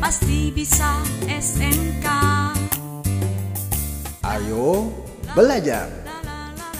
[0.00, 2.08] pasti bisa SMK.
[4.24, 4.88] Ayo
[5.36, 5.92] belajar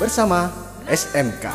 [0.01, 0.49] bersama
[0.89, 1.53] SMK.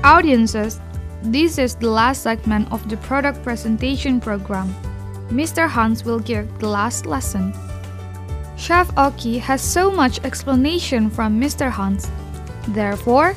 [0.00, 0.80] Audiences,
[1.20, 4.72] this is the last segment of the product presentation program.
[5.28, 5.68] Mr.
[5.68, 7.52] Hans will give the last lesson.
[8.56, 11.68] Chef Oki has so much explanation from Mr.
[11.68, 12.08] Hans.
[12.72, 13.36] Therefore,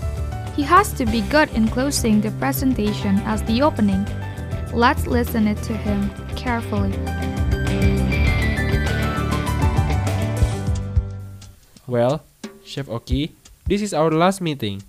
[0.56, 4.06] he has to be good in closing the presentation as the opening.
[4.74, 6.92] Let's listen it to him carefully.
[11.88, 12.24] Well,
[12.64, 13.36] Chef Oki,
[13.68, 14.84] this is our last meeting.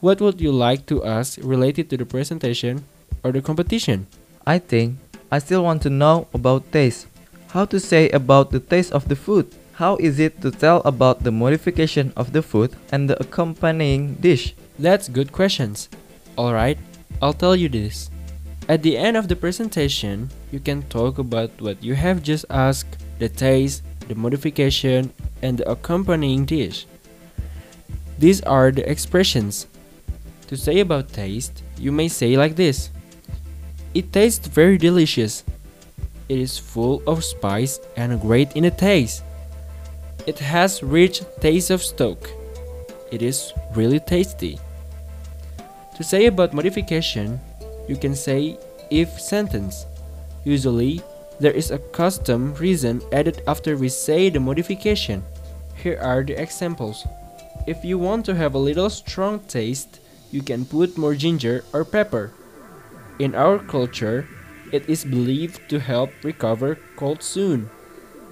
[0.00, 2.84] What would you like to ask related to the presentation
[3.22, 4.06] or the competition?
[4.46, 4.98] I think
[5.30, 7.06] I still want to know about taste.
[7.48, 9.48] How to say about the taste of the food?
[9.74, 14.54] How is it to tell about the modification of the food and the accompanying dish?
[14.78, 15.88] That's good questions.
[16.36, 16.78] Alright,
[17.20, 18.10] I'll tell you this.
[18.68, 22.96] At the end of the presentation, you can talk about what you have just asked,
[23.18, 26.86] the taste, the modification, and the accompanying dish.
[28.18, 29.66] These are the expressions.
[30.46, 32.90] To say about taste, you may say like this.
[33.94, 35.44] It tastes very delicious.
[36.28, 39.22] It is full of spice and great in the taste.
[40.26, 42.30] It has rich taste of stock.
[43.12, 44.58] It is really tasty.
[45.96, 47.38] To say about modification,
[47.86, 48.56] you can say
[48.90, 49.84] if sentence.
[50.44, 51.02] Usually,
[51.38, 55.22] there is a custom reason added after we say the modification.
[55.76, 57.06] Here are the examples.
[57.66, 61.84] If you want to have a little strong taste, you can put more ginger or
[61.84, 62.32] pepper.
[63.18, 64.26] In our culture,
[64.72, 67.68] it is believed to help recover cold soon.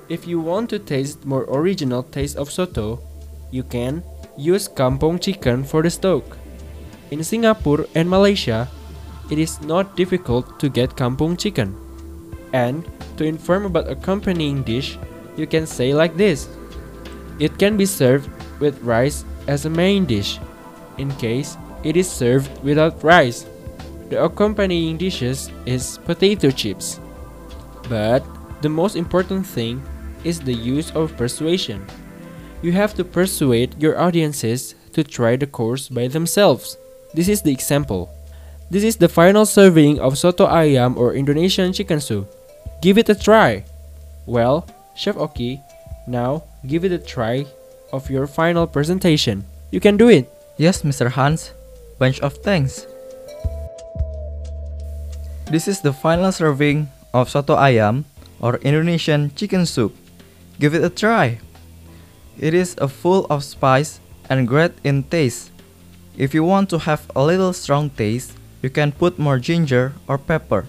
[0.09, 2.99] If you want to taste more original taste of soto,
[3.51, 4.03] you can
[4.41, 6.25] use kampong chicken for the stock.
[7.11, 8.69] In Singapore and Malaysia,
[9.31, 11.77] it is not difficult to get kampong chicken.
[12.53, 14.99] And to inform about accompanying dish,
[15.37, 16.49] you can say like this.
[17.39, 20.41] It can be served with rice as a main dish,
[20.99, 23.47] in case it is served without rice.
[24.09, 26.99] The accompanying dishes is potato chips.
[27.89, 28.25] But
[28.63, 29.83] the most important thing
[30.25, 31.87] is the use of persuasion.
[32.63, 36.77] You have to persuade your audiences to try the course by themselves.
[37.15, 38.13] This is the example.
[38.71, 42.29] This is the final serving of soto ayam or Indonesian chicken soup.
[42.83, 43.65] Give it a try.
[44.27, 45.61] Well, Chef Oki,
[46.07, 47.47] now give it a try
[47.93, 49.45] of your final presentation.
[49.71, 50.31] You can do it.
[50.59, 51.09] Yes, Mr.
[51.09, 51.53] Hans.
[51.99, 52.87] Bunch of thanks.
[55.51, 58.05] This is the final serving of soto ayam
[58.39, 59.97] or Indonesian chicken soup.
[60.61, 61.41] Give it a try.
[62.41, 65.53] It is a full of spice and great in taste.
[66.17, 70.17] If you want to have a little strong taste, you can put more ginger or
[70.17, 70.65] pepper.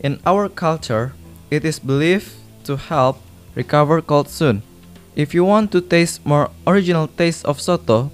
[0.00, 1.14] In our culture,
[1.54, 3.22] it is believed to help
[3.54, 4.66] recover cold soon.
[5.14, 8.10] If you want to taste more original taste of soto,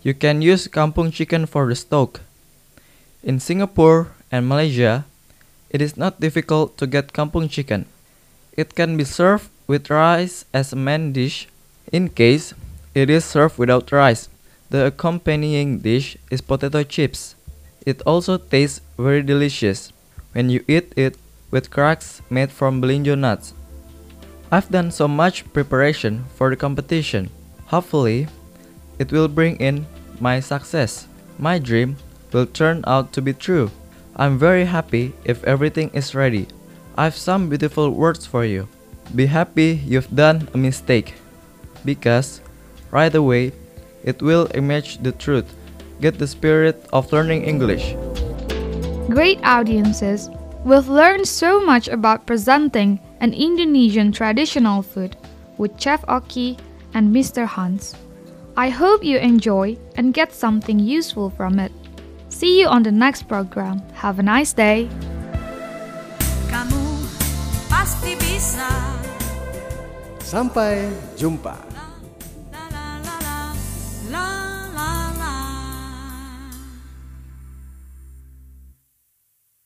[0.00, 2.24] you can use kampung chicken for the stock.
[3.22, 5.04] In Singapore and Malaysia,
[5.68, 7.84] it is not difficult to get kampung chicken.
[8.56, 11.46] It can be served with rice as a main dish
[11.92, 12.54] in case
[12.94, 14.28] it is served without rice.
[14.70, 17.34] The accompanying dish is potato chips.
[17.86, 19.92] It also tastes very delicious
[20.32, 21.16] when you eat it
[21.50, 23.54] with cracks made from belinjo nuts.
[24.52, 27.30] I've done so much preparation for the competition.
[27.66, 28.28] Hopefully,
[28.98, 29.86] it will bring in
[30.20, 31.06] my success.
[31.38, 31.96] My dream
[32.32, 33.70] will turn out to be true.
[34.16, 36.46] I'm very happy if everything is ready.
[36.96, 38.68] I've some beautiful words for you.
[39.14, 41.14] Be happy you've done a mistake.
[41.84, 42.40] Because
[42.90, 43.52] right away,
[44.04, 45.54] it will emerge the truth.
[46.00, 47.94] Get the spirit of learning English.
[49.08, 50.30] Great audiences,
[50.64, 55.16] we've learned so much about presenting an Indonesian traditional food
[55.58, 56.56] with Chef Oki
[56.94, 57.46] and Mr.
[57.46, 57.94] Hans.
[58.56, 61.72] I hope you enjoy and get something useful from it.
[62.28, 63.82] See you on the next program.
[63.94, 64.88] Have a nice day.
[66.48, 66.82] Kamu
[67.68, 68.99] pasti bisa.
[70.30, 70.86] Sampai
[71.18, 71.58] jumpa.